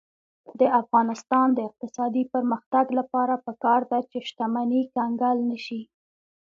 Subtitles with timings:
[0.59, 5.81] د افغانستان د اقتصادي پرمختګ لپاره پکار ده چې شتمني کنګل نشي.